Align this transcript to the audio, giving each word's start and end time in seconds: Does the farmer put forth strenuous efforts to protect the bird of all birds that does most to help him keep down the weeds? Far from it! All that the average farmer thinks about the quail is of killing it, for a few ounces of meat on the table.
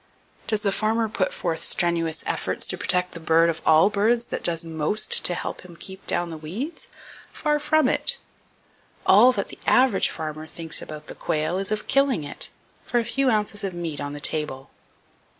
Does 0.47 0.63
the 0.63 0.71
farmer 0.71 1.07
put 1.07 1.31
forth 1.31 1.63
strenuous 1.63 2.23
efforts 2.25 2.65
to 2.65 2.75
protect 2.75 3.11
the 3.11 3.19
bird 3.19 3.51
of 3.51 3.61
all 3.67 3.91
birds 3.91 4.25
that 4.33 4.43
does 4.43 4.63
most 4.65 5.23
to 5.25 5.35
help 5.35 5.61
him 5.61 5.75
keep 5.75 6.07
down 6.07 6.29
the 6.29 6.39
weeds? 6.39 6.87
Far 7.31 7.59
from 7.59 7.87
it! 7.87 8.17
All 9.05 9.31
that 9.33 9.49
the 9.49 9.59
average 9.67 10.09
farmer 10.09 10.47
thinks 10.47 10.81
about 10.81 11.05
the 11.05 11.13
quail 11.13 11.59
is 11.59 11.71
of 11.71 11.85
killing 11.85 12.23
it, 12.23 12.49
for 12.83 12.97
a 12.99 13.05
few 13.05 13.29
ounces 13.29 13.63
of 13.63 13.75
meat 13.75 14.01
on 14.01 14.13
the 14.13 14.19
table. 14.19 14.71